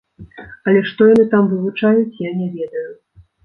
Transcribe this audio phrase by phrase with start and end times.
[0.71, 2.87] Але што яны там вывучаюць, я не ведаю.